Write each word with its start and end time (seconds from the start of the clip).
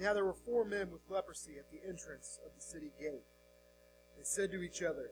Now 0.00 0.14
there 0.14 0.24
were 0.24 0.32
four 0.32 0.64
men 0.64 0.90
with 0.90 1.02
leprosy 1.10 1.58
at 1.58 1.70
the 1.70 1.86
entrance 1.86 2.38
of 2.46 2.52
the 2.56 2.62
city 2.62 2.90
gate. 2.98 3.20
They 4.16 4.24
said 4.24 4.50
to 4.52 4.62
each 4.62 4.82
other, 4.82 5.10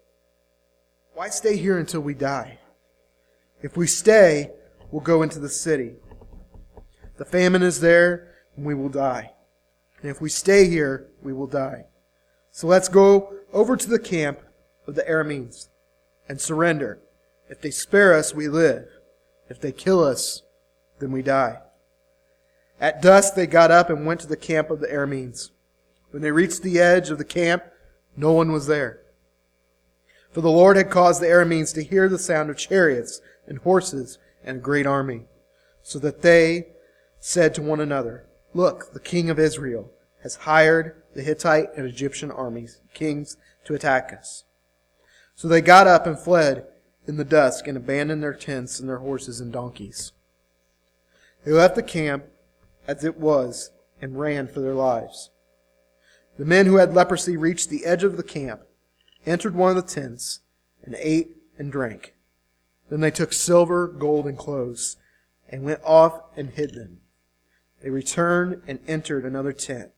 Why 1.13 1.29
stay 1.29 1.59
here 1.59 1.77
until 1.77 2.01
we 2.01 2.15
die? 2.15 2.59
If 3.61 3.77
we 3.77 3.87
stay, 3.87 4.51
we'll 4.91 5.03
go 5.03 5.23
into 5.23 5.41
the 5.41 5.51
city. 5.51 5.97
The 7.19 7.27
famine 7.27 7.63
is 7.63 7.81
there, 7.81 8.35
and 8.57 8.65
we 8.65 8.75
will 8.75 8.89
die. 8.89 9.33
And 10.01 10.11
if 10.11 10.23
we 10.23 10.31
stay 10.31 10.71
here, 10.71 11.09
we 11.23 11.35
will 11.35 11.47
die. 11.47 11.85
So 12.51 12.67
let's 12.67 12.89
go 12.89 13.35
over 13.53 13.77
to 13.77 13.91
the 13.91 13.99
camp 13.99 14.41
of 14.87 14.95
the 14.95 15.03
Arameans 15.03 15.69
and 16.31 16.41
surrender. 16.41 16.99
If 17.51 17.61
they 17.61 17.71
spare 17.71 18.15
us, 18.15 18.35
we 18.35 18.49
live. 18.49 18.89
If 19.51 19.61
they 19.61 19.73
kill 19.73 20.03
us, 20.03 20.45
then 20.99 21.13
we 21.13 21.21
die. 21.21 21.59
At 22.81 23.03
dusk, 23.03 23.35
they 23.35 23.47
got 23.47 23.71
up 23.71 23.91
and 23.91 24.07
went 24.07 24.21
to 24.21 24.27
the 24.27 24.37
camp 24.37 24.71
of 24.71 24.81
the 24.81 24.87
Arameans. 24.87 25.51
When 26.11 26.23
they 26.23 26.31
reached 26.31 26.63
the 26.63 26.79
edge 26.79 27.11
of 27.11 27.19
the 27.19 27.25
camp, 27.25 27.65
no 28.17 28.33
one 28.33 28.53
was 28.53 28.67
there. 28.67 29.01
For 30.31 30.41
the 30.41 30.51
Lord 30.51 30.77
had 30.77 30.91
caused 30.91 31.21
the 31.21 31.27
Arameans 31.27 31.75
to 31.75 31.83
hear 31.83 32.09
the 32.09 32.19
sound 32.19 32.51
of 32.51 32.57
chariots 32.57 33.21
and 33.47 33.59
horses 33.59 34.19
and 34.45 34.59
a 34.59 34.61
great 34.61 34.87
army, 34.87 35.23
so 35.83 35.99
that 35.99 36.23
they 36.23 36.69
said 37.19 37.55
to 37.55 37.63
one 37.63 37.81
another, 37.81 38.27
Look, 38.55 38.93
the 38.93 39.01
king 39.01 39.31
of 39.31 39.39
Israel 39.39 39.91
has 40.23 40.37
hired 40.37 41.03
the 41.15 41.23
Hittite 41.23 41.71
and 41.77 41.87
Egyptian 41.87 42.31
armies, 42.31 42.81
kings, 42.95 43.37
to 43.65 43.75
attack 43.75 44.13
us. 44.13 44.45
So 45.35 45.49
they 45.49 45.61
got 45.61 45.87
up 45.87 46.07
and 46.07 46.19
fled 46.19 46.67
in 47.07 47.17
the 47.17 47.25
dusk 47.25 47.67
and 47.67 47.77
abandoned 47.77 48.23
their 48.23 48.35
tents 48.35 48.81
and 48.81 48.89
their 48.89 48.99
horses 48.99 49.41
and 49.41 49.53
donkeys. 49.53 50.13
They 51.45 51.53
left 51.53 51.75
the 51.75 51.83
camp 51.83 52.25
as 52.89 53.05
it 53.05 53.19
was 53.19 53.71
and 54.03 54.19
ran 54.19 54.49
for 54.49 54.61
their 54.61 54.75
lives. 54.75 55.31
The 56.39 56.45
men 56.45 56.67
who 56.67 56.77
had 56.77 56.95
leprosy 56.95 57.37
reached 57.37 57.69
the 57.69 57.85
edge 57.85 58.03
of 58.03 58.17
the 58.17 58.23
camp, 58.23 58.63
entered 59.27 59.55
one 59.55 59.77
of 59.77 59.77
the 59.77 59.83
tents, 59.95 60.41
and 60.83 60.97
ate 60.99 61.37
and 61.59 61.71
drank. 61.71 62.15
Then 62.89 63.01
they 63.01 63.11
took 63.11 63.33
silver, 63.33 63.87
gold, 63.87 64.27
and 64.27 64.39
clothes, 64.39 64.97
and 65.49 65.65
went 65.65 65.81
off 65.85 66.23
and 66.37 66.51
hid 66.51 66.75
them. 66.75 66.99
They 67.83 67.91
returned 67.91 68.63
and 68.67 68.79
entered 68.89 69.25
another 69.25 69.53
tent, 69.53 69.91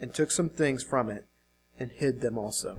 and 0.00 0.14
took 0.14 0.30
some 0.30 0.48
things 0.48 0.82
from 0.82 1.10
it, 1.10 1.26
and 1.80 1.90
hid 1.90 2.20
them 2.20 2.38
also. 2.38 2.78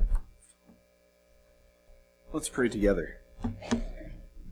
Let's 2.32 2.50
pray 2.50 2.70
together. 2.70 3.18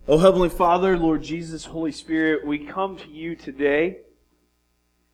Oh, 0.08 0.17
Heavenly 0.17 0.50
Father, 0.50 0.98
Lord 0.98 1.23
Jesus, 1.23 1.66
Holy 1.66 1.92
Spirit, 1.92 2.45
we 2.45 2.59
come 2.59 2.98
to 2.98 3.09
you 3.09 3.36
today. 3.36 4.00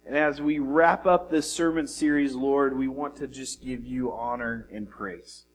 And 0.06 0.18
as 0.18 0.42
we 0.42 0.60
wrap 0.60 1.06
up 1.06 1.30
this 1.30 1.52
sermon 1.52 1.88
series, 1.88 2.34
Lord, 2.34 2.78
we 2.78 2.88
want 2.88 3.16
to 3.18 3.28
just 3.28 3.64
give 3.64 3.86
you 3.86 4.12
honor 4.12 4.68
and 4.72 4.90
praise. 4.90 5.46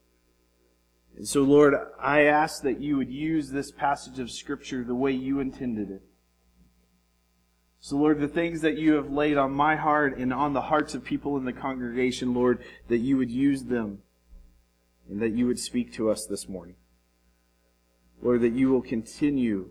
And 1.17 1.27
so, 1.27 1.43
Lord, 1.43 1.75
I 2.01 2.23
ask 2.23 2.63
that 2.63 2.81
you 2.81 2.97
would 2.97 3.11
use 3.11 3.51
this 3.51 3.73
passage 3.73 4.19
of 4.19 4.31
Scripture 4.31 4.85
the 4.85 4.95
way 4.95 5.13
you 5.13 5.41
intended 5.41 5.91
it. 5.91 6.03
So, 7.81 7.97
Lord, 7.97 8.21
the 8.21 8.29
things 8.29 8.61
that 8.63 8.77
you 8.77 8.95
have 8.95 9.11
laid 9.11 9.37
on 9.37 9.53
my 9.53 9.77
heart 9.77 10.19
and 10.19 10.33
on 10.33 10.53
the 10.53 10.63
hearts 10.63 10.95
of 10.95 11.05
people 11.05 11.37
in 11.37 11.45
the 11.45 11.53
congregation, 11.53 12.35
Lord, 12.35 12.63
that 12.89 12.99
you 12.99 13.17
would 13.17 13.31
use 13.31 13.65
them 13.65 14.01
and 15.09 15.21
that 15.23 15.33
you 15.33 15.47
would 15.47 15.59
speak 15.59 15.93
to 15.95 16.11
us 16.11 16.27
this 16.27 16.49
morning. 16.49 16.77
Lord, 18.21 18.41
that 18.43 18.53
you 18.53 18.71
will 18.71 18.83
continue 18.83 19.71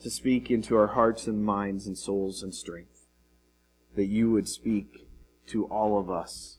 to 0.00 0.10
speak 0.10 0.50
into 0.50 0.76
our 0.76 0.88
hearts 0.88 1.26
and 1.26 1.44
minds 1.44 1.86
and 1.86 1.96
souls 1.96 2.42
and 2.42 2.54
strength. 2.54 3.05
That 3.96 4.06
you 4.06 4.30
would 4.30 4.48
speak 4.48 5.08
to 5.48 5.64
all 5.66 5.98
of 5.98 6.10
us, 6.10 6.58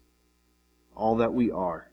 all 0.95 1.15
that 1.17 1.33
we 1.33 1.51
are. 1.51 1.91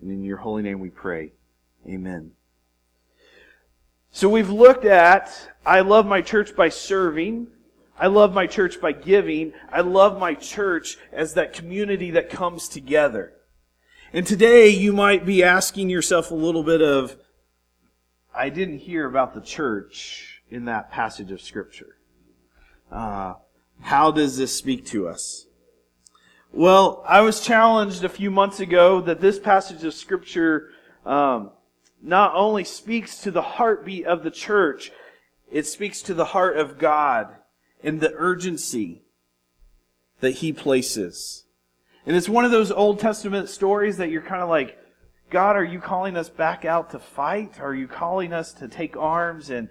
And 0.00 0.10
in 0.10 0.24
your 0.24 0.38
holy 0.38 0.62
name 0.62 0.80
we 0.80 0.90
pray. 0.90 1.32
Amen. 1.86 2.32
So 4.10 4.28
we've 4.28 4.50
looked 4.50 4.84
at 4.84 5.50
I 5.64 5.80
love 5.80 6.06
my 6.06 6.20
church 6.20 6.56
by 6.56 6.68
serving. 6.68 7.48
I 7.98 8.08
love 8.08 8.34
my 8.34 8.46
church 8.46 8.80
by 8.80 8.92
giving. 8.92 9.52
I 9.70 9.82
love 9.82 10.18
my 10.18 10.34
church 10.34 10.98
as 11.12 11.34
that 11.34 11.52
community 11.52 12.10
that 12.12 12.30
comes 12.30 12.68
together. 12.68 13.34
And 14.12 14.26
today 14.26 14.68
you 14.68 14.92
might 14.92 15.24
be 15.24 15.42
asking 15.42 15.88
yourself 15.88 16.30
a 16.30 16.34
little 16.34 16.64
bit 16.64 16.82
of, 16.82 17.16
I 18.34 18.48
didn't 18.48 18.78
hear 18.78 19.06
about 19.06 19.34
the 19.34 19.40
church 19.40 20.42
in 20.50 20.64
that 20.64 20.90
passage 20.90 21.30
of 21.30 21.40
Scripture. 21.40 21.96
Uh, 22.92 23.34
how 23.80 24.10
does 24.10 24.36
this 24.36 24.54
speak 24.54 24.84
to 24.86 25.08
us? 25.08 25.46
Well, 26.52 27.02
I 27.08 27.22
was 27.22 27.40
challenged 27.40 28.04
a 28.04 28.10
few 28.10 28.30
months 28.30 28.60
ago 28.60 29.00
that 29.00 29.22
this 29.22 29.38
passage 29.38 29.82
of 29.84 29.94
Scripture 29.94 30.68
um, 31.06 31.50
not 32.02 32.34
only 32.34 32.64
speaks 32.64 33.22
to 33.22 33.30
the 33.30 33.42
heartbeat 33.42 34.04
of 34.04 34.22
the 34.22 34.30
church, 34.30 34.92
it 35.50 35.66
speaks 35.66 36.02
to 36.02 36.14
the 36.14 36.26
heart 36.26 36.58
of 36.58 36.78
God 36.78 37.28
and 37.82 38.00
the 38.00 38.12
urgency 38.14 39.02
that 40.20 40.32
He 40.32 40.52
places. 40.52 41.44
And 42.04 42.14
it's 42.14 42.28
one 42.28 42.44
of 42.44 42.50
those 42.50 42.70
Old 42.70 43.00
Testament 43.00 43.48
stories 43.48 43.96
that 43.96 44.10
you're 44.10 44.20
kind 44.20 44.42
of 44.42 44.50
like, 44.50 44.78
God, 45.30 45.56
are 45.56 45.64
you 45.64 45.80
calling 45.80 46.16
us 46.16 46.28
back 46.28 46.66
out 46.66 46.90
to 46.90 46.98
fight? 46.98 47.58
Are 47.58 47.74
you 47.74 47.88
calling 47.88 48.34
us 48.34 48.52
to 48.54 48.68
take 48.68 48.96
arms 48.96 49.48
and 49.48 49.70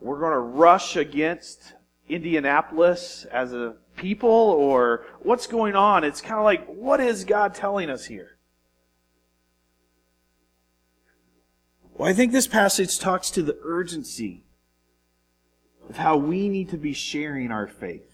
we're 0.00 0.20
going 0.20 0.32
to 0.32 0.38
rush 0.38 0.96
against 0.96 1.74
Indianapolis 2.08 3.24
as 3.30 3.52
a 3.52 3.76
people? 3.96 4.30
Or 4.30 5.04
what's 5.20 5.46
going 5.46 5.76
on? 5.76 6.04
It's 6.04 6.20
kind 6.20 6.38
of 6.38 6.44
like, 6.44 6.66
what 6.66 7.00
is 7.00 7.24
God 7.24 7.54
telling 7.54 7.90
us 7.90 8.06
here? 8.06 8.36
Well, 11.94 12.08
I 12.08 12.12
think 12.12 12.32
this 12.32 12.48
passage 12.48 12.98
talks 12.98 13.30
to 13.30 13.42
the 13.42 13.58
urgency 13.62 14.42
of 15.88 15.96
how 15.96 16.16
we 16.16 16.48
need 16.48 16.70
to 16.70 16.76
be 16.76 16.92
sharing 16.92 17.52
our 17.52 17.68
faith. 17.68 18.10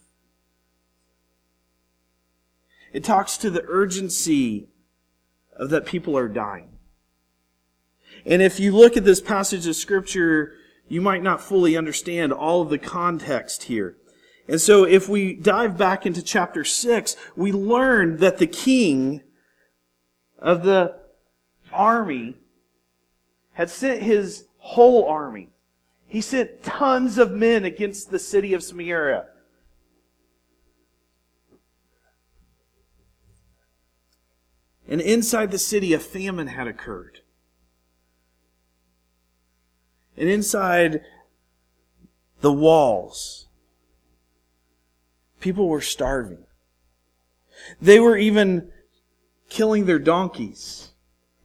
It 2.93 3.05
talks 3.05 3.37
to 3.39 3.51
the 3.51 3.65
urgency 3.67 4.69
of 5.57 5.71
that 5.71 5.87
people 5.87 6.19
are 6.19 6.29
dying. 6.29 6.69
And 8.27 8.43
if 8.43 8.61
you 8.61 8.73
look 8.73 8.97
at 8.97 9.05
this 9.05 9.21
passage 9.21 9.67
of 9.67 9.77
scripture, 9.77 10.55
you 10.91 11.01
might 11.01 11.23
not 11.23 11.41
fully 11.41 11.77
understand 11.77 12.33
all 12.33 12.63
of 12.63 12.69
the 12.69 12.77
context 12.77 13.63
here. 13.63 13.97
And 14.49 14.61
so 14.61 14.83
if 14.83 15.09
we 15.09 15.35
dive 15.35 15.79
back 15.79 16.05
into 16.05 16.21
chapter 16.21 16.65
6, 16.65 17.15
we 17.37 17.53
learn 17.53 18.17
that 18.17 18.39
the 18.39 18.49
king 18.49 19.23
of 20.37 20.65
the 20.65 20.99
army 21.73 22.35
had 23.53 23.71
sent 23.71 24.03
his 24.03 24.47
whole 24.59 25.07
army. 25.07 25.51
He 26.09 26.21
sent 26.21 26.65
tons 26.65 27.19
of 27.19 27.31
men 27.31 27.65
against 27.65 28.11
the 28.11 28.19
city 28.19 28.53
of 28.53 28.65
Samaria. 28.65 29.27
And 34.89 35.01
inside 35.01 35.53
the 35.53 35.59
city, 35.59 35.93
a 35.93 36.01
famine 36.01 36.49
had 36.49 36.67
occurred. 36.67 37.20
And 40.21 40.29
inside 40.29 41.01
the 42.43 42.53
walls, 42.53 43.47
people 45.41 45.67
were 45.67 45.81
starving. 45.81 46.45
They 47.81 47.99
were 47.99 48.19
even 48.19 48.71
killing 49.49 49.87
their 49.87 49.99
donkeys. 49.99 50.91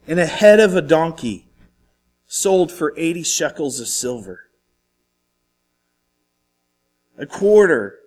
And 0.06 0.20
a 0.20 0.26
head 0.26 0.60
of 0.60 0.76
a 0.76 0.82
donkey 0.82 1.48
sold 2.26 2.70
for 2.70 2.92
80 2.98 3.22
shekels 3.22 3.80
of 3.80 3.88
silver. 3.88 4.40
A 7.16 7.24
quarter 7.24 7.98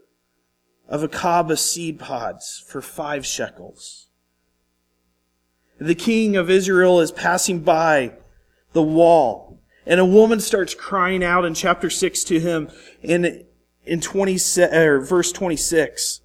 of 0.87 1.01
a 1.01 1.07
cob 1.07 1.49
of 1.49 1.59
seed 1.59 1.97
pods 1.97 2.63
for 2.67 2.79
five 2.79 3.25
shekels. 3.25 4.05
The 5.79 5.95
king 5.95 6.37
of 6.37 6.47
Israel 6.47 6.99
is 6.99 7.11
passing 7.11 7.61
by 7.61 8.13
the 8.73 8.83
wall. 8.83 9.48
And 9.89 9.99
a 9.99 10.05
woman 10.05 10.39
starts 10.39 10.75
crying 10.75 11.23
out 11.23 11.45
in 11.45 11.55
chapter 11.55 11.89
6 11.89 12.23
to 12.25 12.39
him 12.39 12.69
in, 13.01 13.43
in 13.83 13.99
20, 13.99 14.37
or 14.71 15.01
verse 15.01 15.31
26. 15.31 16.21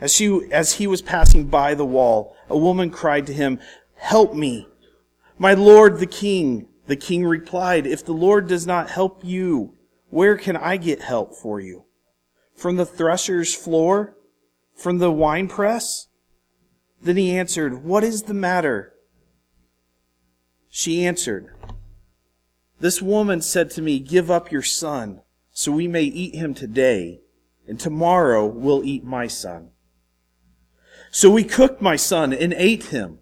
As, 0.00 0.12
she, 0.12 0.48
as 0.50 0.74
he 0.74 0.88
was 0.88 1.00
passing 1.00 1.46
by 1.46 1.74
the 1.74 1.86
wall, 1.86 2.34
a 2.48 2.58
woman 2.58 2.90
cried 2.90 3.28
to 3.28 3.32
him, 3.32 3.60
Help 3.94 4.34
me, 4.34 4.66
my 5.38 5.54
lord 5.54 6.00
the 6.00 6.06
king. 6.06 6.66
The 6.88 6.96
king 6.96 7.24
replied, 7.24 7.86
If 7.86 8.04
the 8.04 8.12
Lord 8.12 8.48
does 8.48 8.66
not 8.66 8.90
help 8.90 9.20
you, 9.22 9.74
where 10.08 10.36
can 10.36 10.56
I 10.56 10.76
get 10.76 11.02
help 11.02 11.36
for 11.36 11.60
you? 11.60 11.84
From 12.56 12.74
the 12.74 12.86
thresher's 12.86 13.54
floor? 13.54 14.16
From 14.74 14.98
the 14.98 15.12
winepress? 15.12 16.08
Then 17.00 17.16
he 17.16 17.30
answered, 17.38 17.84
What 17.84 18.02
is 18.02 18.24
the 18.24 18.34
matter? 18.34 18.92
She 20.68 21.04
answered, 21.04 21.54
This 22.80 23.00
woman 23.00 23.40
said 23.42 23.70
to 23.72 23.82
me, 23.82 23.98
Give 23.98 24.30
up 24.30 24.50
your 24.50 24.62
son, 24.62 25.20
so 25.52 25.70
we 25.70 25.86
may 25.86 26.04
eat 26.04 26.34
him 26.34 26.54
today 26.54 27.20
and 27.70 27.78
tomorrow 27.78 28.44
we'll 28.46 28.82
eat 28.84 29.04
my 29.04 29.28
son. 29.28 29.70
So 31.12 31.30
we 31.30 31.44
cooked 31.44 31.80
my 31.80 31.94
son 31.94 32.32
and 32.32 32.52
ate 32.52 32.86
him. 32.86 33.20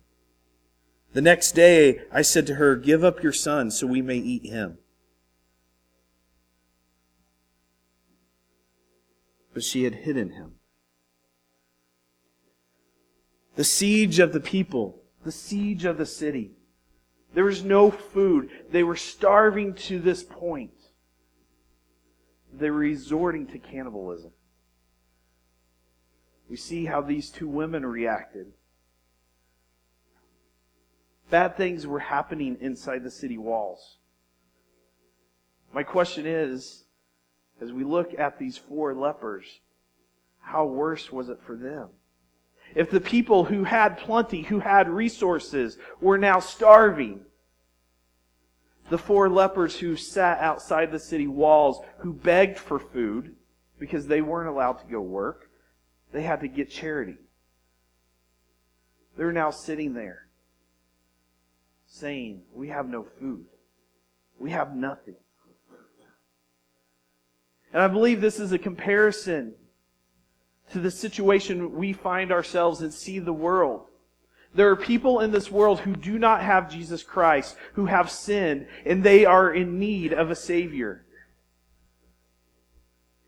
The 1.12 1.20
next 1.20 1.52
day 1.52 2.00
I 2.10 2.22
said 2.22 2.46
to 2.46 2.54
her, 2.54 2.74
Give 2.74 3.04
up 3.04 3.22
your 3.22 3.34
son 3.34 3.70
so 3.70 3.86
we 3.86 4.00
may 4.00 4.16
eat 4.16 4.46
him. 4.46 4.78
But 9.52 9.64
she 9.64 9.84
had 9.84 9.96
hidden 9.96 10.30
him. 10.30 10.52
The 13.56 13.64
siege 13.64 14.18
of 14.18 14.32
the 14.32 14.40
people, 14.40 15.02
the 15.24 15.32
siege 15.32 15.84
of 15.84 15.98
the 15.98 16.06
city. 16.06 16.52
There 17.34 17.44
was 17.44 17.62
no 17.62 17.90
food. 17.90 18.50
They 18.70 18.82
were 18.82 18.96
starving 18.96 19.74
to 19.74 19.98
this 19.98 20.22
point. 20.22 20.72
They 22.52 22.70
were 22.70 22.78
resorting 22.78 23.46
to 23.48 23.58
cannibalism. 23.58 24.32
We 26.48 26.56
see 26.56 26.86
how 26.86 27.02
these 27.02 27.30
two 27.30 27.48
women 27.48 27.84
reacted. 27.84 28.52
Bad 31.30 31.56
things 31.56 31.86
were 31.86 31.98
happening 31.98 32.56
inside 32.60 33.04
the 33.04 33.10
city 33.10 33.36
walls. 33.36 33.98
My 35.74 35.82
question 35.82 36.26
is, 36.26 36.84
as 37.60 37.72
we 37.72 37.84
look 37.84 38.18
at 38.18 38.38
these 38.38 38.56
four 38.56 38.94
lepers, 38.94 39.60
how 40.40 40.64
worse 40.64 41.12
was 41.12 41.28
it 41.28 41.38
for 41.46 41.54
them? 41.54 41.88
If 42.74 42.90
the 42.90 43.00
people 43.00 43.44
who 43.44 43.64
had 43.64 43.98
plenty, 43.98 44.42
who 44.42 44.60
had 44.60 44.88
resources, 44.88 45.78
were 46.00 46.18
now 46.18 46.40
starving, 46.40 47.20
the 48.90 48.98
four 48.98 49.28
lepers 49.28 49.78
who 49.78 49.96
sat 49.96 50.38
outside 50.40 50.90
the 50.90 50.98
city 50.98 51.26
walls, 51.26 51.80
who 51.98 52.12
begged 52.12 52.58
for 52.58 52.78
food 52.78 53.34
because 53.78 54.06
they 54.06 54.22
weren't 54.22 54.48
allowed 54.48 54.78
to 54.80 54.86
go 54.86 55.00
work, 55.00 55.50
they 56.12 56.22
had 56.22 56.40
to 56.40 56.48
get 56.48 56.70
charity. 56.70 57.16
They're 59.16 59.32
now 59.32 59.50
sitting 59.50 59.94
there 59.94 60.28
saying, 61.86 62.42
We 62.52 62.68
have 62.68 62.88
no 62.88 63.04
food. 63.18 63.46
We 64.38 64.50
have 64.50 64.74
nothing. 64.74 65.16
And 67.72 67.82
I 67.82 67.88
believe 67.88 68.20
this 68.20 68.40
is 68.40 68.52
a 68.52 68.58
comparison 68.58 69.54
to 70.72 70.80
the 70.80 70.90
situation 70.90 71.76
we 71.76 71.92
find 71.92 72.30
ourselves 72.32 72.80
and 72.80 72.92
see 72.92 73.18
the 73.18 73.32
world. 73.32 73.86
There 74.54 74.70
are 74.70 74.76
people 74.76 75.20
in 75.20 75.30
this 75.30 75.50
world 75.50 75.80
who 75.80 75.94
do 75.94 76.18
not 76.18 76.42
have 76.42 76.70
Jesus 76.70 77.02
Christ, 77.02 77.56
who 77.74 77.86
have 77.86 78.10
sinned, 78.10 78.66
and 78.84 79.02
they 79.02 79.24
are 79.24 79.52
in 79.52 79.78
need 79.78 80.12
of 80.12 80.30
a 80.30 80.36
Savior. 80.36 81.04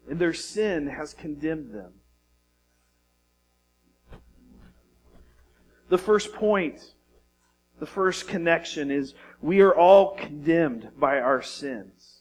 And 0.09 0.19
their 0.19 0.35
sin 0.35 0.89
has 0.89 1.15
condemned 1.15 1.73
them. 1.73 1.93
The 5.89 5.99
first 5.99 6.33
point, 6.33 6.95
the 7.79 7.87
first 7.87 8.29
connection 8.29 8.91
is 8.91 9.15
we 9.41 9.61
are 9.61 9.75
all 9.75 10.17
condemned 10.17 10.91
by 10.99 11.21
our 11.21 11.43
sins. 11.43 12.19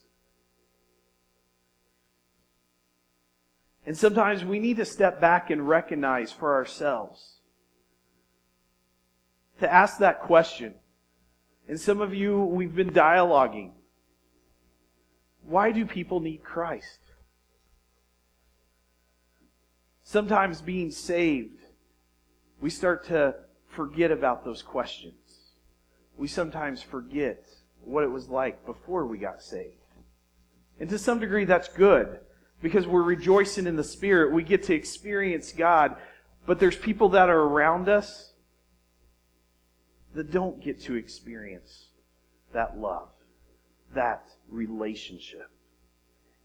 And 3.90 3.98
sometimes 3.98 4.44
we 4.44 4.60
need 4.60 4.76
to 4.76 4.84
step 4.84 5.20
back 5.20 5.50
and 5.50 5.68
recognize 5.68 6.30
for 6.30 6.54
ourselves 6.54 7.40
to 9.58 9.68
ask 9.68 9.98
that 9.98 10.20
question. 10.20 10.74
And 11.66 11.80
some 11.80 12.00
of 12.00 12.14
you, 12.14 12.38
we've 12.38 12.72
been 12.72 12.92
dialoguing. 12.92 13.72
Why 15.44 15.72
do 15.72 15.84
people 15.84 16.20
need 16.20 16.44
Christ? 16.44 17.00
Sometimes 20.04 20.62
being 20.62 20.92
saved, 20.92 21.58
we 22.60 22.70
start 22.70 23.06
to 23.06 23.34
forget 23.66 24.12
about 24.12 24.44
those 24.44 24.62
questions. 24.62 25.54
We 26.16 26.28
sometimes 26.28 26.80
forget 26.80 27.44
what 27.82 28.04
it 28.04 28.12
was 28.12 28.28
like 28.28 28.64
before 28.64 29.04
we 29.04 29.18
got 29.18 29.42
saved. 29.42 29.74
And 30.78 30.88
to 30.90 30.96
some 30.96 31.18
degree, 31.18 31.44
that's 31.44 31.66
good 31.66 32.20
because 32.62 32.86
we're 32.86 33.02
rejoicing 33.02 33.66
in 33.66 33.76
the 33.76 33.84
Spirit. 33.84 34.32
We 34.32 34.42
get 34.42 34.64
to 34.64 34.74
experience 34.74 35.52
God. 35.52 35.96
But 36.46 36.58
there's 36.58 36.76
people 36.76 37.10
that 37.10 37.28
are 37.28 37.40
around 37.40 37.88
us 37.88 38.32
that 40.14 40.30
don't 40.30 40.62
get 40.62 40.80
to 40.82 40.94
experience 40.94 41.88
that 42.52 42.78
love, 42.78 43.08
that 43.94 44.24
relationship. 44.48 45.50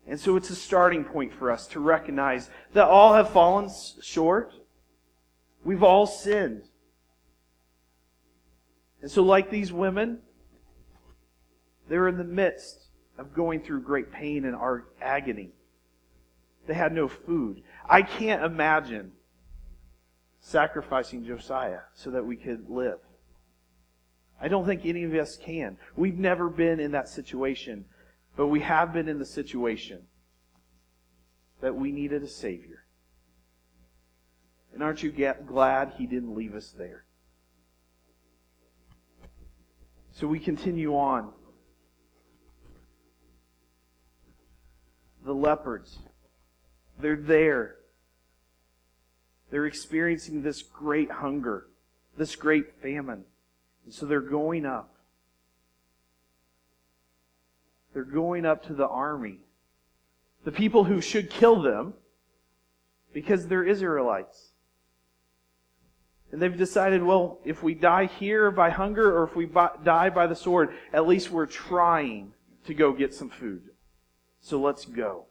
And 0.08 0.20
so 0.20 0.36
it's 0.36 0.52
a 0.52 0.56
starting 0.56 1.04
point 1.04 1.34
for 1.34 1.52
us 1.52 1.66
to 1.68 1.80
recognize 1.80 2.50
that 2.74 2.86
all 2.86 3.14
have 3.14 3.32
fallen 3.32 3.70
short. 4.02 4.54
We've 5.64 5.82
all 5.82 6.06
sinned. 6.06 6.64
And 9.02 9.10
so, 9.10 9.24
like 9.24 9.50
these 9.50 9.74
women, 9.74 10.20
they're 11.90 12.08
in 12.08 12.18
the 12.18 12.24
midst 12.24 12.88
of 13.18 13.34
going 13.34 13.62
through 13.62 13.82
great 13.82 14.12
pain 14.12 14.46
and 14.46 14.56
agony. 15.02 15.52
They 16.68 16.74
had 16.74 16.94
no 16.94 17.08
food. 17.08 17.62
I 17.88 18.02
can't 18.02 18.44
imagine 18.44 19.12
sacrificing 20.40 21.26
Josiah 21.26 21.82
so 21.94 22.12
that 22.12 22.26
we 22.26 22.36
could 22.36 22.70
live. 22.70 23.00
I 24.42 24.48
don't 24.48 24.66
think 24.66 24.86
any 24.86 25.04
of 25.04 25.14
us 25.14 25.38
can. 25.38 25.78
We've 25.96 26.18
never 26.18 26.50
been 26.50 26.80
in 26.80 26.92
that 26.92 27.08
situation, 27.08 27.86
but 28.36 28.48
we 28.48 28.60
have 28.62 28.94
been 28.94 29.08
in 29.08 29.20
the 29.20 29.26
situation 29.26 30.04
that 31.62 31.76
we 31.76 31.92
needed 31.92 32.22
a 32.22 32.28
Savior. 32.28 32.86
And 34.74 34.84
aren't 34.84 35.02
you 35.02 35.12
glad 35.12 35.94
He 35.98 36.06
didn't 36.06 36.36
leave 36.36 36.54
us 36.54 36.76
there? 36.78 37.06
So 40.12 40.28
we 40.28 40.40
continue 40.40 40.96
on. 40.96 41.32
The 45.26 45.34
leopards, 45.34 45.98
they're 47.00 47.16
there. 47.16 47.76
They're 49.52 49.66
experiencing 49.66 50.42
this 50.42 50.62
great 50.62 51.12
hunger, 51.12 51.68
this 52.18 52.36
great 52.36 52.82
famine. 52.82 53.24
And 53.86 53.94
so 53.94 54.06
they're 54.06 54.20
going 54.22 54.66
up. 54.66 54.96
They're 57.94 58.04
going 58.04 58.46
up 58.46 58.66
to 58.66 58.74
the 58.74 58.88
army. 58.88 59.40
The 60.44 60.52
people 60.52 60.84
who 60.84 61.00
should 61.02 61.30
kill 61.30 61.62
them 61.62 61.94
because 63.14 63.48
they're 63.48 63.64
Israelites. 63.64 64.52
And 66.32 66.42
they've 66.42 66.58
decided, 66.58 67.02
well, 67.02 67.40
if 67.46 67.64
we 67.64 67.74
die 67.74 68.08
here 68.08 68.52
by 68.52 68.70
hunger 68.70 69.18
or 69.18 69.24
if 69.24 69.36
we 69.36 69.46
die 69.46 70.10
by 70.10 70.28
the 70.28 70.36
sword, 70.36 70.74
at 70.92 71.08
least 71.08 71.32
we're 71.32 71.46
trying 71.46 72.34
to 72.66 72.74
go 72.74 72.92
get 72.92 73.14
some 73.14 73.30
food. 73.30 73.62
So 74.42 74.60
let's 74.60 74.84
go. 74.84 75.26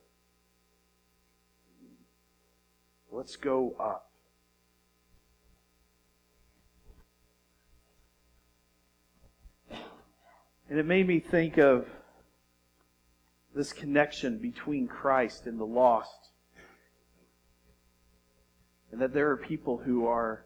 Let's 3.14 3.36
go 3.36 3.76
up. 3.78 4.10
And 10.68 10.80
it 10.80 10.84
made 10.84 11.06
me 11.06 11.20
think 11.20 11.56
of 11.56 11.86
this 13.54 13.72
connection 13.72 14.38
between 14.38 14.88
Christ 14.88 15.46
and 15.46 15.60
the 15.60 15.64
lost. 15.64 16.30
And 18.90 19.00
that 19.00 19.14
there 19.14 19.30
are 19.30 19.36
people 19.36 19.78
who 19.78 20.08
are 20.08 20.44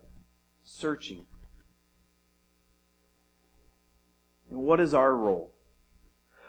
searching. 0.62 1.24
And 4.50 4.58
what 4.60 4.78
is 4.78 4.92
our 4.92 5.16
role? 5.16 5.54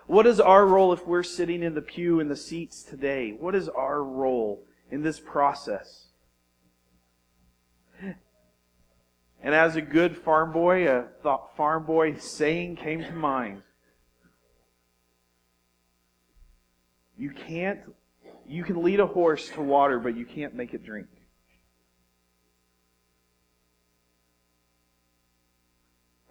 What 0.05 0.27
is 0.27 0.41
our 0.41 0.65
role 0.65 0.91
if 0.91 1.07
we're 1.07 1.23
sitting 1.23 1.63
in 1.63 1.75
the 1.75 1.81
pew 1.81 2.19
in 2.19 2.27
the 2.27 2.35
seats 2.35 2.83
today? 2.83 3.31
What 3.31 3.55
is 3.55 3.69
our 3.69 4.03
role 4.03 4.65
in 4.91 5.01
this 5.01 5.21
process? 5.21 6.08
And 9.41 9.55
as 9.55 9.75
a 9.75 9.81
good 9.81 10.17
farm 10.17 10.51
boy, 10.51 10.87
a 10.89 11.07
thought 11.23 11.55
farm 11.55 11.85
boy 11.85 12.17
saying 12.17 12.75
came 12.75 13.01
to 13.03 13.13
mind. 13.13 13.61
You 17.17 17.31
can't, 17.31 17.79
you 18.47 18.63
can 18.63 18.83
lead 18.83 18.99
a 18.99 19.07
horse 19.07 19.49
to 19.49 19.61
water, 19.61 19.99
but 19.99 20.15
you 20.15 20.25
can't 20.25 20.55
make 20.55 20.73
it 20.73 20.83
drink. 20.83 21.07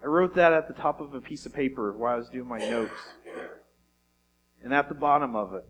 I 0.03 0.07
wrote 0.07 0.35
that 0.35 0.53
at 0.53 0.69
the 0.69 0.75
top 0.75 1.01
of 1.01 1.15
a 1.15 1.21
piece 1.21 1.45
of 1.45 1.53
paper 1.53 1.93
while 1.93 2.15
I 2.15 2.17
was 2.17 2.29
doing 2.29 2.49
my 2.49 2.59
notes. 2.59 2.93
And 4.63 4.73
at 4.73 4.89
the 4.89 4.95
bottom 4.95 5.35
of 5.35 5.55
it, 5.55 5.67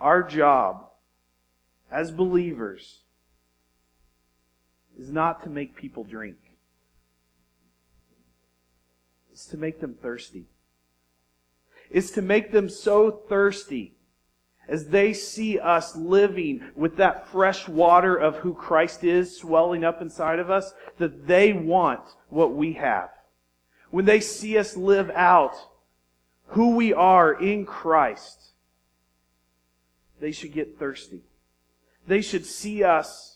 our 0.00 0.22
job 0.22 0.88
as 1.90 2.10
believers 2.10 3.03
is 4.98 5.10
not 5.10 5.42
to 5.44 5.50
make 5.50 5.76
people 5.76 6.04
drink. 6.04 6.36
It's 9.32 9.46
to 9.46 9.56
make 9.56 9.80
them 9.80 9.94
thirsty 9.94 10.46
It's 11.90 12.10
to 12.12 12.22
make 12.22 12.50
them 12.52 12.68
so 12.68 13.10
thirsty 13.10 13.94
as 14.66 14.88
they 14.88 15.12
see 15.12 15.58
us 15.58 15.94
living 15.94 16.62
with 16.74 16.96
that 16.96 17.28
fresh 17.28 17.68
water 17.68 18.16
of 18.16 18.36
who 18.36 18.54
Christ 18.54 19.04
is 19.04 19.36
swelling 19.36 19.84
up 19.84 20.00
inside 20.00 20.38
of 20.38 20.50
us, 20.50 20.72
that 20.98 21.26
they 21.26 21.52
want 21.52 22.00
what 22.30 22.54
we 22.54 22.72
have. 22.74 23.10
When 23.90 24.06
they 24.06 24.20
see 24.20 24.56
us 24.56 24.76
live 24.76 25.10
out 25.10 25.54
who 26.48 26.74
we 26.74 26.94
are 26.94 27.32
in 27.32 27.66
Christ, 27.66 28.52
they 30.20 30.32
should 30.32 30.52
get 30.52 30.78
thirsty. 30.78 31.20
They 32.06 32.22
should 32.22 32.46
see 32.46 32.82
us 32.82 33.33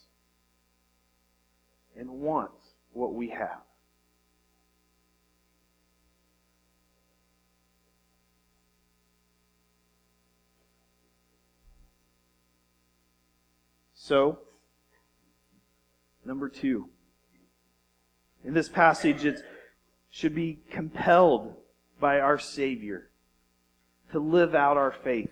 and 1.99 2.09
wants 2.09 2.75
what 2.93 3.13
we 3.13 3.29
have. 3.31 3.61
So, 13.95 14.39
number 16.25 16.49
two. 16.49 16.89
In 18.45 18.55
this 18.55 18.69
passage, 18.69 19.27
it 19.27 19.43
should 20.09 20.35
be 20.35 20.61
compelled 20.71 21.55
by 22.01 22.21
our 22.21 22.39
Savior 22.39 23.11
to 24.13 24.19
live 24.19 24.55
out 24.55 24.79
our 24.79 24.93
faith, 24.93 25.31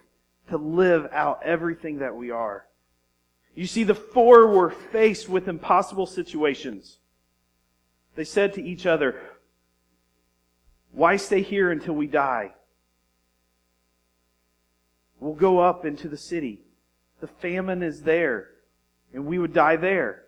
to 0.51 0.59
live 0.59 1.07
out 1.13 1.41
everything 1.43 2.01
that 2.01 2.15
we 2.15 2.31
are. 2.31 2.67
You 3.57 3.67
see, 3.67 3.85
the 3.85 3.95
four 3.95 4.47
were 4.47 4.71
faced 4.71 5.31
with 5.31 5.49
impossible 5.49 6.07
situations. 6.07 6.99
They 8.15 8.25
said 8.25 8.53
to 8.55 8.63
each 8.63 8.85
other, 8.85 9.19
Why 10.93 11.17
stay 11.17 11.41
here 11.41 11.73
until 11.73 11.95
we 11.95 12.07
die? 12.07 12.53
We'll 15.19 15.35
go 15.35 15.59
up 15.59 15.87
into 15.87 16.09
the 16.09 16.19
city. 16.19 16.61
The 17.21 17.27
famine 17.27 17.83
is 17.83 18.03
there 18.03 18.51
and 19.15 19.25
we 19.25 19.39
would 19.39 19.55
die 19.55 19.77
there. 19.77 20.25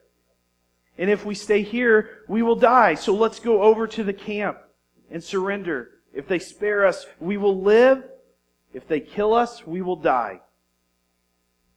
And 0.97 1.11
if 1.11 1.27
we 1.27 1.35
stay 1.35 1.63
here, 1.63 2.25
we 2.29 2.43
will 2.43 2.57
die. 2.57 2.95
So 2.95 3.15
let's 3.15 3.39
go 3.39 3.63
over 3.63 3.87
to 3.89 4.03
the 4.03 4.15
camp 4.15 4.59
and 5.11 5.23
surrender. 5.23 5.91
If 6.15 6.27
they 6.27 6.39
spare 6.39 6.87
us, 6.87 7.05
we 7.21 7.37
will 7.37 7.61
live. 7.61 8.05
If 8.73 8.89
they 8.89 9.01
kill 9.01 9.35
us, 9.35 9.67
we 9.67 9.83
will 9.83 9.97
die. 9.97 10.41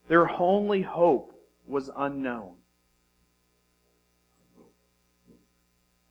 Their 0.07 0.29
only 0.29 0.81
hope 0.81 1.30
was 1.71 1.89
unknown. 1.97 2.53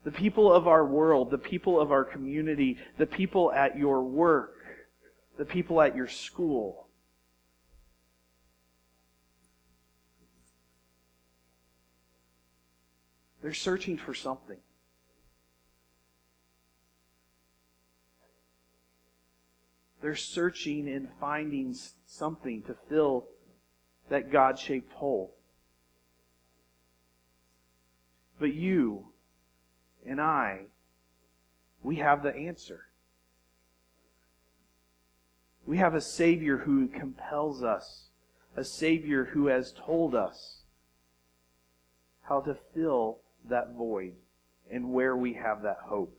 The 0.02 0.10
people 0.10 0.52
of 0.52 0.66
our 0.66 0.84
world, 0.84 1.30
the 1.30 1.38
people 1.38 1.78
of 1.78 1.92
our 1.92 2.04
community, 2.04 2.78
the 2.98 3.06
people 3.06 3.52
at 3.52 3.78
your 3.78 4.02
work, 4.02 4.56
the 5.38 5.44
people 5.44 5.80
at 5.80 5.94
your 5.94 6.08
school, 6.08 6.88
They're 13.42 13.54
searching 13.54 13.96
for 13.96 14.14
something. 14.14 14.58
They're 20.02 20.16
searching 20.16 20.88
and 20.88 21.08
finding 21.18 21.74
something 22.06 22.62
to 22.62 22.74
fill 22.88 23.26
that 24.08 24.30
God 24.30 24.58
shaped 24.58 24.92
hole. 24.92 25.34
But 28.40 28.54
you 28.54 29.04
and 30.04 30.18
I, 30.18 30.62
we 31.82 31.96
have 31.96 32.22
the 32.22 32.34
answer. 32.34 32.86
We 35.66 35.76
have 35.76 35.94
a 35.94 36.00
Savior 36.00 36.56
who 36.56 36.88
compels 36.88 37.62
us, 37.62 38.06
a 38.56 38.64
Savior 38.64 39.26
who 39.26 39.46
has 39.48 39.72
told 39.72 40.14
us 40.14 40.62
how 42.22 42.40
to 42.40 42.56
fill 42.74 43.18
that 43.48 43.74
void 43.74 44.14
and 44.70 44.92
where 44.92 45.16
we 45.16 45.34
have 45.34 45.62
that 45.62 45.80
hope. 45.84 46.16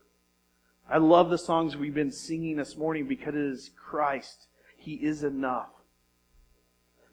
I 0.88 0.98
love 0.98 1.28
the 1.28 1.38
songs 1.38 1.76
we've 1.76 1.94
been 1.94 2.12
singing 2.12 2.56
this 2.56 2.76
morning 2.76 3.08
because 3.08 3.34
it 3.34 3.40
is 3.40 3.70
Christ. 3.76 4.46
He 4.76 4.94
is 4.94 5.24
enough. 5.24 5.70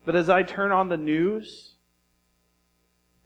But 0.05 0.15
as 0.15 0.29
I 0.29 0.43
turn 0.43 0.71
on 0.71 0.89
the 0.89 0.97
news, 0.97 1.75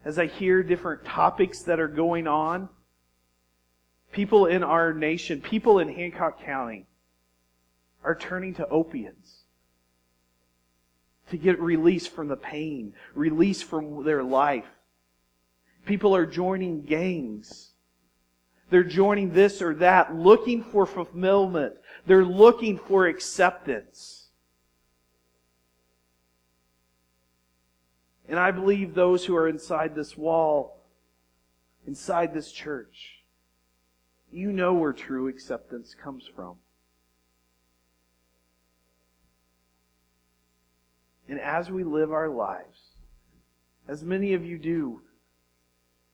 as 0.05 0.19
I 0.19 0.27
hear 0.27 0.63
different 0.63 1.05
topics 1.05 1.62
that 1.63 1.79
are 1.79 1.88
going 1.88 2.27
on, 2.27 2.69
people 4.12 4.45
in 4.45 4.63
our 4.63 4.93
nation, 4.93 5.41
people 5.41 5.79
in 5.79 5.93
Hancock 5.93 6.43
County, 6.43 6.86
are 8.03 8.15
turning 8.15 8.53
to 8.55 8.67
opiates 8.67 9.43
to 11.29 11.38
get 11.38 11.60
release 11.60 12.05
from 12.05 12.27
the 12.27 12.36
pain, 12.36 12.93
release 13.15 13.62
from 13.62 14.03
their 14.03 14.24
life. 14.24 14.65
People 15.86 16.15
are 16.15 16.25
joining 16.25 16.83
gangs. 16.83 17.72
They're 18.69 18.83
joining 18.83 19.33
this 19.33 19.62
or 19.62 19.74
that, 19.75 20.15
looking 20.15 20.63
for 20.63 20.86
fulfillment. 20.86 21.75
They're 22.05 22.25
looking 22.25 22.77
for 22.77 23.07
acceptance. 23.07 24.23
And 28.27 28.39
I 28.39 28.51
believe 28.51 28.94
those 28.94 29.25
who 29.25 29.36
are 29.36 29.48
inside 29.48 29.96
this 29.96 30.18
wall, 30.18 30.82
inside 31.86 32.34
this 32.34 32.51
church, 32.51 33.24
you 34.32 34.51
know 34.51 34.74
where 34.74 34.94
true 34.94 35.27
acceptance 35.27 35.94
comes 35.94 36.27
from. 36.36 36.56
And 41.27 41.39
as 41.39 41.70
we 41.70 41.84
live 41.84 42.12
our 42.12 42.30
lives, 42.30 42.80
as 43.88 44.03
many 44.03 44.34
of 44.34 44.46
you 44.46 44.58
do, 44.58 45.01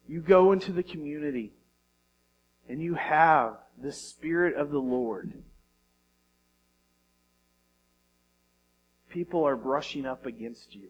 you 0.08 0.22
go 0.22 0.52
into 0.52 0.72
the 0.72 0.84
community 0.84 1.54
and 2.68 2.82
you 2.82 2.96
have 2.96 3.58
the 3.82 3.92
Spirit 3.92 4.56
of 4.56 4.72
the 4.72 4.80
Lord. 4.80 5.34
People 9.10 9.44
are 9.44 9.56
brushing 9.56 10.06
up 10.06 10.26
against 10.26 10.76
you. 10.76 10.90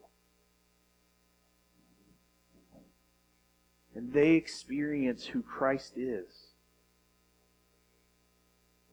And 3.95 4.13
they 4.13 4.31
experience 4.31 5.25
who 5.25 5.41
Christ 5.41 5.93
is 5.97 6.49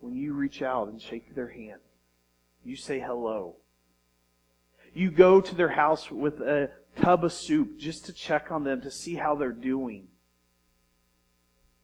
when 0.01 0.15
you 0.15 0.33
reach 0.33 0.63
out 0.63 0.89
and 0.89 1.01
shake 1.01 1.35
their 1.35 1.51
hand. 1.51 1.81
You 2.65 2.77
say 2.77 2.99
hello. 3.01 3.57
You 4.95 5.11
go 5.11 5.41
to 5.41 5.55
their 5.55 5.69
house 5.69 6.11
with 6.11 6.41
a 6.41 6.71
tub 7.01 7.25
of 7.25 7.33
soup 7.33 7.79
just 7.79 8.07
to 8.07 8.13
check 8.13 8.51
on 8.51 8.65
them 8.65 8.81
to 8.81 8.91
see 8.91 9.15
how 9.15 9.35
they're 9.35 9.53
doing. 9.53 10.09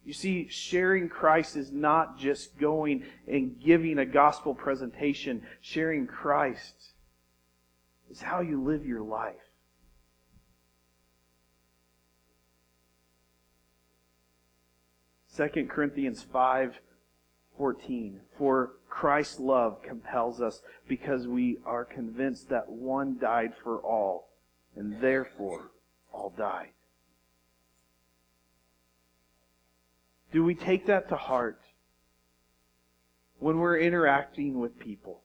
You 0.04 0.12
see, 0.12 0.49
sharing 0.49 1.09
Christ 1.09 1.57
is 1.57 1.71
not 1.71 2.19
just 2.19 2.59
going 2.59 3.04
and 3.28 3.61
giving 3.61 3.99
a 3.99 4.07
gospel 4.07 4.54
presentation. 4.54 5.42
Sharing 5.61 6.07
Christ 6.07 6.75
is 8.11 8.23
how 8.23 8.40
you 8.40 8.62
live 8.62 8.85
your 8.85 9.02
life. 9.02 9.37
Second 15.32 15.70
Corinthians 15.70 16.22
5 16.22 16.78
14. 17.56 18.20
For 18.36 18.72
Christ's 18.90 19.40
love 19.40 19.82
compels 19.82 20.42
us 20.42 20.60
because 20.86 21.26
we 21.26 21.58
are 21.64 21.86
convinced 21.86 22.50
that 22.50 22.68
one 22.68 23.18
died 23.18 23.52
for 23.62 23.78
all, 23.78 24.28
and 24.76 25.00
therefore 25.00 25.70
all 26.12 26.34
died. 26.36 26.72
Do 30.32 30.44
we 30.44 30.54
take 30.54 30.86
that 30.86 31.08
to 31.08 31.16
heart 31.16 31.60
when 33.38 33.58
we're 33.58 33.78
interacting 33.78 34.60
with 34.60 34.78
people? 34.78 35.22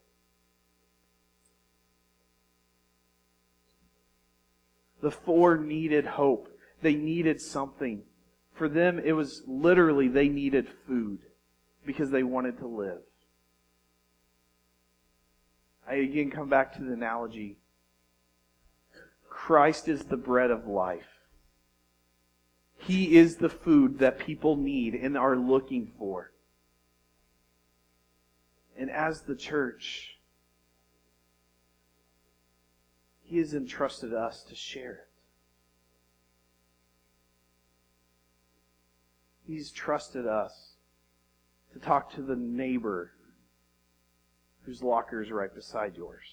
The 5.02 5.12
four 5.12 5.58
needed 5.58 6.06
hope. 6.06 6.50
They 6.82 6.96
needed 6.96 7.42
something. 7.42 8.04
For 8.58 8.68
them, 8.68 9.00
it 9.00 9.12
was 9.12 9.44
literally 9.46 10.08
they 10.08 10.30
needed 10.30 10.68
food 10.88 11.20
because 11.86 12.10
they 12.10 12.24
wanted 12.24 12.58
to 12.58 12.68
live. 12.68 13.02
I 15.88 15.96
again 15.96 16.32
come 16.32 16.50
back 16.50 16.74
to 16.74 16.84
the 16.84 16.94
analogy 16.94 17.58
Christ 19.30 19.88
is 19.88 20.04
the 20.06 20.18
bread 20.18 20.50
of 20.52 20.68
life. 20.68 21.08
He 22.80 23.16
is 23.18 23.38
the 23.38 23.50
food 23.50 24.00
that 24.00 24.20
people 24.20 24.56
need 24.56 24.96
and 24.96 25.18
are 25.18 25.38
looking 25.38 25.92
for. 25.98 26.32
And 28.78 28.90
as 28.90 29.22
the 29.22 29.36
church, 29.36 30.18
He 33.24 33.38
has 33.38 33.54
entrusted 33.54 34.14
us 34.14 34.44
to 34.44 34.56
share 34.56 34.92
it. 34.92 35.08
He's 39.48 39.72
trusted 39.72 40.28
us 40.28 40.74
to 41.72 41.80
talk 41.80 42.14
to 42.16 42.22
the 42.22 42.36
neighbor 42.36 43.14
whose 44.64 44.84
locker 44.84 45.24
is 45.24 45.32
right 45.32 45.54
beside 45.54 45.96
yours. 45.96 46.26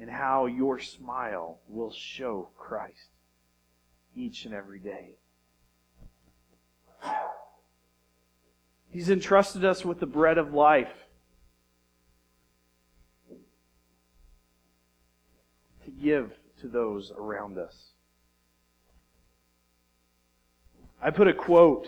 And 0.00 0.08
how 0.08 0.46
your 0.46 0.78
smile 0.78 1.58
will 1.68 1.90
show 1.90 2.50
Christ 2.56 3.10
each 4.14 4.44
and 4.44 4.54
every 4.54 4.78
day. 4.78 5.16
He's 8.90 9.10
entrusted 9.10 9.64
us 9.64 9.84
with 9.84 9.98
the 9.98 10.06
bread 10.06 10.38
of 10.38 10.54
life 10.54 10.92
to 15.84 15.90
give 15.90 16.32
to 16.60 16.68
those 16.68 17.10
around 17.16 17.58
us. 17.58 17.93
I 21.04 21.10
put 21.10 21.28
a 21.28 21.34
quote 21.34 21.86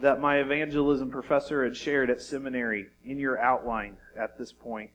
that 0.00 0.20
my 0.20 0.38
evangelism 0.38 1.12
professor 1.12 1.62
had 1.62 1.76
shared 1.76 2.10
at 2.10 2.20
seminary 2.20 2.88
in 3.04 3.16
your 3.16 3.38
outline 3.38 3.96
at 4.18 4.36
this 4.36 4.52
point. 4.52 4.90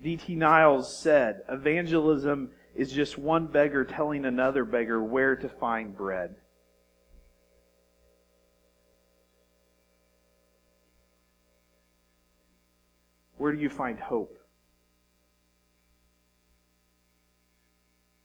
D.T. 0.00 0.36
Niles 0.36 0.96
said, 0.96 1.42
Evangelism 1.48 2.52
is 2.76 2.92
just 2.92 3.18
one 3.18 3.48
beggar 3.48 3.84
telling 3.84 4.24
another 4.24 4.64
beggar 4.64 5.02
where 5.02 5.34
to 5.34 5.48
find 5.48 5.96
bread. 5.96 6.36
Where 13.36 13.50
do 13.50 13.58
you 13.58 13.68
find 13.68 13.98
hope? 13.98 14.38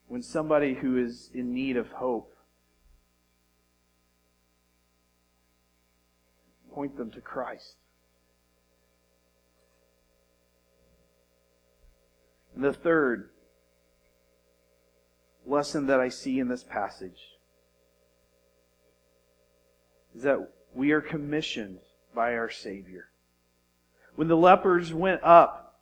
When 0.07 0.21
somebody 0.21 0.75
who 0.75 1.03
is 1.03 1.31
in 1.33 1.51
need 1.51 1.77
of 1.77 1.89
hope, 1.89 2.34
point 6.75 6.97
them 6.97 7.09
to 7.09 7.21
Christ. 7.21 7.77
And 12.53 12.63
the 12.63 12.73
third 12.73 13.29
lesson 15.45 15.87
that 15.87 16.01
I 16.01 16.09
see 16.09 16.39
in 16.39 16.49
this 16.49 16.63
passage 16.63 17.19
is 20.13 20.23
that 20.23 20.49
we 20.73 20.91
are 20.91 21.01
commissioned 21.01 21.79
by 22.13 22.35
our 22.35 22.49
Savior. 22.49 23.07
When 24.15 24.27
the 24.27 24.37
lepers 24.37 24.93
went 24.93 25.23
up 25.23 25.79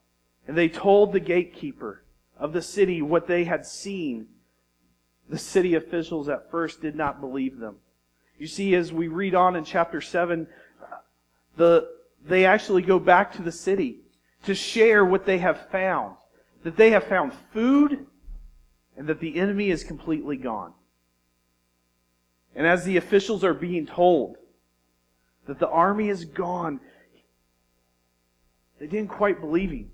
and 0.48 0.56
they 0.56 0.70
told 0.70 1.12
the 1.12 1.20
gatekeeper 1.20 2.04
of 2.38 2.54
the 2.54 2.62
city 2.62 3.02
what 3.02 3.28
they 3.28 3.46
had 3.46 3.66
seen, 3.66 4.28
the 5.28 5.40
city 5.40 5.74
officials 5.74 6.30
at 6.30 6.52
first 6.52 6.82
did 6.82 6.96
not 6.96 7.20
believe 7.20 7.58
them. 7.58 7.78
You 8.38 8.48
see, 8.48 8.76
as 8.76 8.92
we 8.92 9.08
read 9.08 9.36
on 9.36 9.56
in 9.56 9.64
chapter 9.64 10.02
7, 10.02 10.48
the, 11.56 11.90
they 12.26 12.46
actually 12.46 12.82
go 12.82 13.00
back 13.00 13.34
to 13.34 13.42
the 13.42 13.52
city 13.52 14.00
to 14.44 14.56
share 14.56 15.06
what 15.06 15.26
they 15.26 15.38
have 15.38 15.70
found 15.70 16.16
that 16.64 16.78
they 16.78 16.92
have 16.92 17.04
found 17.04 17.34
food 17.52 18.06
and 18.98 19.08
that 19.08 19.20
the 19.20 19.36
enemy 19.36 19.70
is 19.70 19.84
completely 19.84 20.38
gone. 20.38 20.74
And 22.56 22.66
as 22.66 22.86
the 22.86 22.98
officials 22.98 23.44
are 23.44 23.54
being 23.54 23.86
told 23.86 24.38
that 25.46 25.60
the 25.60 25.68
army 25.68 26.10
is 26.10 26.26
gone, 26.26 26.80
they 28.80 28.88
didn't 28.88 29.10
quite 29.10 29.42
believe 29.42 29.72
him. 29.72 29.92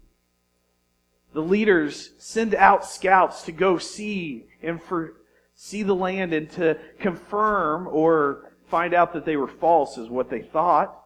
The 1.34 1.42
leaders 1.42 2.12
send 2.18 2.56
out 2.56 2.86
scouts 2.86 3.44
to 3.44 3.52
go 3.52 3.78
see 3.78 4.46
and 4.62 4.82
for 4.82 5.14
see 5.56 5.84
the 5.84 5.96
land 5.96 6.34
and 6.34 6.50
to 6.52 6.78
confirm 7.00 7.88
or 7.88 8.52
find 8.68 8.94
out 8.94 9.14
that 9.14 9.26
they 9.26 9.36
were 9.36 9.48
false 9.48 9.98
is 9.98 10.10
what 10.10 10.30
they 10.30 10.42
thought. 10.42 10.99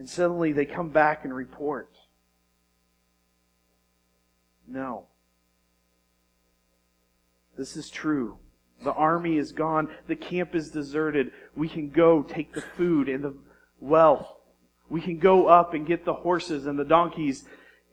And 0.00 0.08
suddenly 0.08 0.52
they 0.52 0.64
come 0.64 0.88
back 0.88 1.24
and 1.24 1.34
report 1.34 1.90
no. 4.66 5.08
This 7.58 7.76
is 7.76 7.90
true. 7.90 8.38
The 8.82 8.92
army 8.92 9.36
is 9.36 9.52
gone. 9.52 9.88
The 10.06 10.16
camp 10.16 10.54
is 10.54 10.70
deserted. 10.70 11.32
We 11.54 11.68
can 11.68 11.90
go 11.90 12.22
take 12.22 12.54
the 12.54 12.62
food 12.62 13.10
and 13.10 13.22
the 13.22 13.34
wealth. 13.78 14.26
We 14.88 15.02
can 15.02 15.18
go 15.18 15.48
up 15.48 15.74
and 15.74 15.86
get 15.86 16.06
the 16.06 16.14
horses 16.14 16.64
and 16.64 16.78
the 16.78 16.84
donkeys 16.84 17.44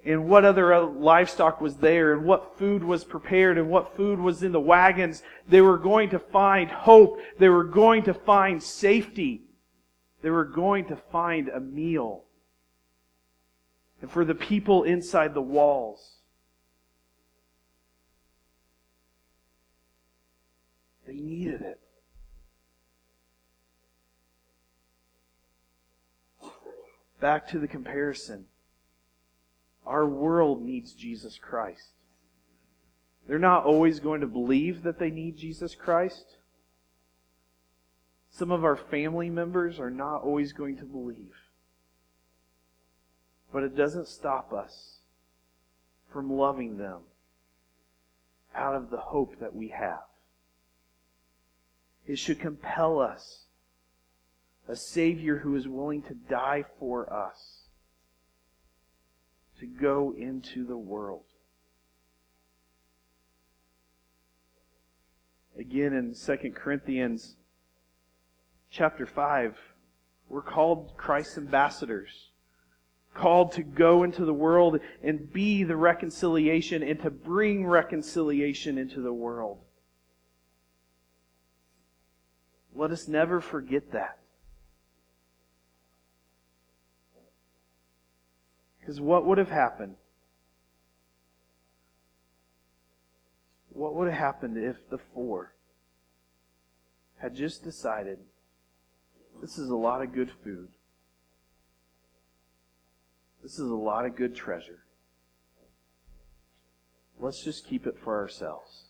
and 0.05 0.29
what 0.29 0.45
other 0.45 0.73
uh, 0.73 0.85
livestock 0.85 1.59
was 1.59 1.75
there 1.75 2.13
and 2.13 2.23
what 2.23 2.57
food 2.57 2.85
was 2.85 3.03
prepared 3.03 3.57
and 3.57 3.69
what 3.69 3.97
food 3.97 4.19
was 4.19 4.43
in 4.43 4.53
the 4.53 4.61
wagons. 4.61 5.23
They 5.49 5.59
were 5.59 5.77
going 5.77 6.11
to 6.11 6.19
find 6.19 6.69
hope. 6.69 7.19
They 7.37 7.49
were 7.49 7.65
going 7.65 8.03
to 8.03 8.13
find 8.13 8.63
safety. 8.63 9.46
They 10.21 10.29
were 10.29 10.45
going 10.45 10.85
to 10.85 10.95
find 10.95 11.49
a 11.49 11.59
meal. 11.59 12.23
And 14.01 14.11
for 14.11 14.25
the 14.25 14.35
people 14.35 14.83
inside 14.83 15.33
the 15.33 15.41
walls, 15.41 16.17
They 21.07 21.13
needed 21.13 21.61
it. 21.61 21.79
Back 27.19 27.47
to 27.49 27.59
the 27.59 27.67
comparison. 27.67 28.45
Our 29.85 30.05
world 30.05 30.61
needs 30.61 30.93
Jesus 30.93 31.39
Christ. 31.41 31.93
They're 33.27 33.39
not 33.39 33.63
always 33.63 33.99
going 33.99 34.21
to 34.21 34.27
believe 34.27 34.83
that 34.83 34.99
they 34.99 35.09
need 35.09 35.37
Jesus 35.37 35.73
Christ. 35.73 36.37
Some 38.31 38.51
of 38.51 38.63
our 38.63 38.75
family 38.75 39.29
members 39.29 39.79
are 39.79 39.89
not 39.89 40.21
always 40.21 40.53
going 40.53 40.77
to 40.77 40.85
believe. 40.85 41.35
But 43.51 43.63
it 43.63 43.75
doesn't 43.75 44.07
stop 44.07 44.53
us 44.53 44.97
from 46.11 46.31
loving 46.31 46.77
them 46.77 47.01
out 48.55 48.75
of 48.75 48.89
the 48.89 48.97
hope 48.97 49.39
that 49.39 49.55
we 49.55 49.69
have. 49.69 50.03
It 52.05 52.17
should 52.17 52.39
compel 52.39 52.99
us. 52.99 53.43
A 54.69 54.75
Savior 54.75 55.39
who 55.39 55.55
is 55.55 55.67
willing 55.67 56.01
to 56.03 56.13
die 56.13 56.65
for 56.79 57.11
us. 57.11 57.67
To 59.59 59.65
go 59.65 60.13
into 60.17 60.65
the 60.65 60.77
world. 60.77 61.23
Again 65.57 65.93
in 65.93 66.13
2 66.13 66.51
Corinthians 66.53 67.35
chapter 68.69 69.05
5, 69.05 69.57
we're 70.29 70.41
called 70.41 70.93
Christ's 70.97 71.37
ambassadors. 71.37 72.29
Called 73.13 73.53
to 73.53 73.63
go 73.63 74.03
into 74.03 74.25
the 74.25 74.33
world 74.33 74.79
and 75.01 75.31
be 75.31 75.63
the 75.63 75.75
reconciliation 75.75 76.83
and 76.83 77.01
to 77.01 77.09
bring 77.09 77.65
reconciliation 77.65 78.77
into 78.77 79.01
the 79.01 79.13
world. 79.13 79.57
Let 82.75 82.91
us 82.91 83.07
never 83.07 83.41
forget 83.41 83.91
that. 83.93 84.19
Because 88.79 89.01
what 89.01 89.25
would 89.25 89.39
have 89.39 89.49
happened? 89.49 89.95
What 93.69 93.95
would 93.95 94.07
have 94.07 94.17
happened 94.17 94.57
if 94.57 94.89
the 94.89 94.99
four 95.13 95.53
had 97.17 97.35
just 97.35 97.63
decided 97.63 98.19
this 99.41 99.57
is 99.57 99.69
a 99.69 99.75
lot 99.75 100.01
of 100.01 100.13
good 100.13 100.31
food? 100.43 100.69
This 103.43 103.53
is 103.53 103.69
a 103.69 103.75
lot 103.75 104.05
of 104.05 104.15
good 104.15 104.35
treasure. 104.35 104.83
Let's 107.19 107.43
just 107.43 107.65
keep 107.65 107.87
it 107.87 107.97
for 108.03 108.17
ourselves. 108.17 108.85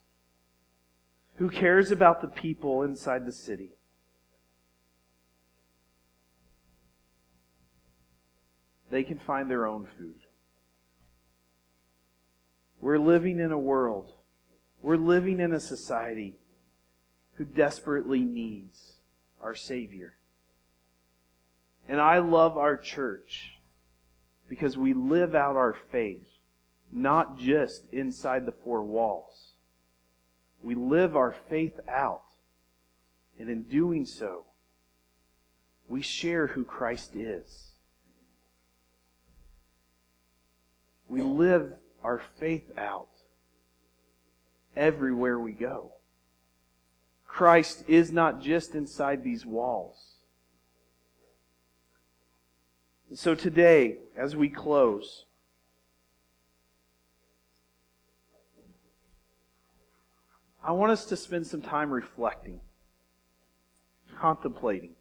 Who 1.35 1.49
cares 1.49 1.91
about 1.91 2.21
the 2.21 2.27
people 2.27 2.83
inside 2.83 3.25
the 3.25 3.31
city? 3.31 3.77
they 8.89 9.03
can 9.03 9.19
find 9.19 9.49
their 9.49 9.65
own 9.65 9.87
food. 9.97 10.19
We're 12.79 12.99
living 12.99 13.39
in 13.39 13.51
a 13.51 13.57
world, 13.57 14.13
we're 14.81 14.97
living 14.97 15.39
in 15.39 15.53
a 15.53 15.59
society 15.59 16.35
who 17.35 17.45
desperately 17.45 18.21
needs 18.21 18.93
our 19.41 19.55
Savior. 19.55 20.13
And 21.87 22.01
I 22.01 22.19
love 22.19 22.57
our 22.57 22.75
church 22.75 23.53
because 24.49 24.77
we 24.77 24.93
live 24.93 25.35
out 25.35 25.55
our 25.55 25.75
faith 25.91 26.27
not 26.91 27.37
just 27.37 27.83
inside 27.91 28.45
the 28.45 28.51
four 28.51 28.83
walls. 28.83 29.51
We 30.61 30.75
live 30.75 31.15
our 31.15 31.35
faith 31.49 31.79
out. 31.87 32.23
And 33.39 33.49
in 33.49 33.63
doing 33.63 34.05
so, 34.05 34.45
we 35.87 36.01
share 36.01 36.47
who 36.47 36.63
Christ 36.63 37.15
is. 37.15 37.71
We 41.07 41.21
live 41.21 41.73
our 42.03 42.21
faith 42.39 42.71
out 42.77 43.07
everywhere 44.75 45.39
we 45.39 45.51
go. 45.51 45.91
Christ 47.25 47.83
is 47.87 48.11
not 48.11 48.41
just 48.41 48.75
inside 48.75 49.23
these 49.23 49.45
walls. 49.45 50.06
So 53.13 53.35
today, 53.35 53.99
as 54.17 54.35
we 54.35 54.49
close, 54.49 55.25
I 60.61 60.73
want 60.73 60.91
us 60.91 61.05
to 61.05 61.15
spend 61.15 61.47
some 61.47 61.61
time 61.61 61.89
reflecting, 61.89 62.59
contemplating. 64.19 64.91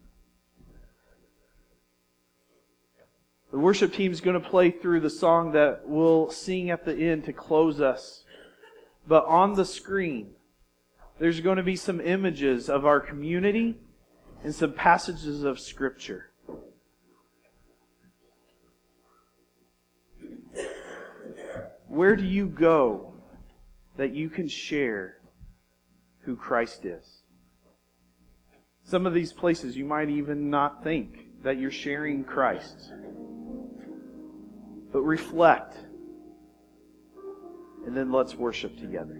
The 3.51 3.59
worship 3.59 3.93
team 3.93 4.13
is 4.13 4.21
going 4.21 4.41
to 4.41 4.49
play 4.49 4.71
through 4.71 5.01
the 5.01 5.11
song 5.11 5.51
that 5.53 5.83
we'll 5.85 6.31
sing 6.31 6.71
at 6.71 6.85
the 6.85 6.95
end 6.95 7.25
to 7.25 7.33
close 7.33 7.81
us. 7.81 8.23
But 9.09 9.25
on 9.25 9.55
the 9.55 9.65
screen, 9.65 10.31
there's 11.19 11.41
going 11.41 11.57
to 11.57 11.65
be 11.65 11.77
some 11.77 12.01
images 12.01 12.69
of 12.69 12.87
our 12.87 13.01
community 13.01 13.79
and 14.45 14.55
some 14.55 14.75
passages 14.75 15.43
of 15.43 15.59
Scripture. 15.59 16.31
Where 21.97 22.15
do 22.15 22.27
you 22.27 22.47
go 22.47 23.15
that 23.97 24.13
you 24.13 24.29
can 24.29 24.49
share 24.49 25.17
who 26.19 26.37
Christ 26.37 26.85
is? 26.85 27.23
Some 28.85 29.07
of 29.07 29.15
these 29.15 29.33
places 29.33 29.79
you 29.79 29.87
might 29.87 30.11
even 30.11 30.51
not 30.51 30.85
think 30.85 31.43
that 31.43 31.59
you're 31.59 31.71
sharing 31.71 32.23
Christ. 32.23 32.93
But 34.93 35.01
reflect, 35.01 35.79
and 37.87 37.97
then 37.97 38.13
let's 38.13 38.35
worship 38.35 38.77
together. 38.77 39.19